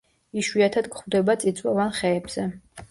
იშვიათად 0.41 0.89
გვხვდება 0.95 1.37
წიწვოვან 1.45 1.97
ხეებზე. 2.01 2.53